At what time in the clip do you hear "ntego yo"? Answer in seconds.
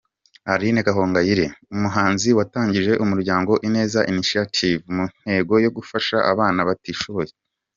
5.19-5.69